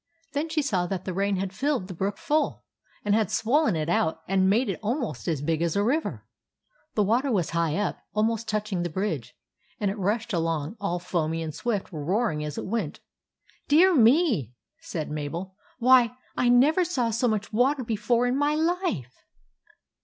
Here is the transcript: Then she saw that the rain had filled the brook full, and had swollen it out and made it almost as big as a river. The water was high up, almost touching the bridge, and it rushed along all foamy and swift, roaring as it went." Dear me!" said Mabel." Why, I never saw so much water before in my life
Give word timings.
Then 0.33 0.49
she 0.49 0.63
saw 0.63 0.87
that 0.87 1.05
the 1.05 1.13
rain 1.13 1.35
had 1.35 1.53
filled 1.53 1.87
the 1.87 1.93
brook 1.93 2.17
full, 2.17 2.63
and 3.05 3.13
had 3.13 3.29
swollen 3.29 3.75
it 3.75 3.87
out 3.87 4.23
and 4.27 4.49
made 4.49 4.67
it 4.67 4.79
almost 4.81 5.27
as 5.27 5.43
big 5.43 5.61
as 5.61 5.75
a 5.75 5.83
river. 5.83 6.25
The 6.95 7.03
water 7.03 7.31
was 7.31 7.51
high 7.51 7.75
up, 7.77 7.99
almost 8.15 8.49
touching 8.49 8.81
the 8.81 8.89
bridge, 8.89 9.35
and 9.79 9.91
it 9.91 9.97
rushed 9.99 10.33
along 10.33 10.75
all 10.81 10.97
foamy 10.97 11.43
and 11.43 11.53
swift, 11.53 11.89
roaring 11.91 12.43
as 12.43 12.57
it 12.57 12.65
went." 12.65 12.99
Dear 13.67 13.93
me!" 13.93 14.55
said 14.79 15.11
Mabel." 15.11 15.55
Why, 15.77 16.17
I 16.35 16.49
never 16.49 16.83
saw 16.83 17.11
so 17.11 17.27
much 17.27 17.53
water 17.53 17.83
before 17.83 18.25
in 18.25 18.35
my 18.35 18.55
life 18.55 19.13